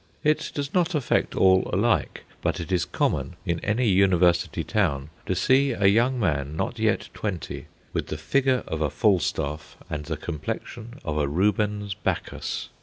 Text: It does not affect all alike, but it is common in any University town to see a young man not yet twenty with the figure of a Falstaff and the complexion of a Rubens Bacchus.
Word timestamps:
It 0.23 0.51
does 0.55 0.73
not 0.73 0.95
affect 0.95 1.35
all 1.35 1.69
alike, 1.71 2.23
but 2.41 2.59
it 2.59 2.71
is 2.71 2.85
common 2.85 3.35
in 3.45 3.59
any 3.59 3.87
University 3.87 4.63
town 4.63 5.11
to 5.27 5.35
see 5.35 5.73
a 5.73 5.85
young 5.85 6.19
man 6.19 6.55
not 6.55 6.79
yet 6.79 7.09
twenty 7.13 7.67
with 7.93 8.07
the 8.07 8.17
figure 8.17 8.63
of 8.65 8.81
a 8.81 8.89
Falstaff 8.89 9.77
and 9.91 10.05
the 10.05 10.17
complexion 10.17 10.95
of 11.05 11.19
a 11.19 11.27
Rubens 11.27 11.93
Bacchus. 11.93 12.69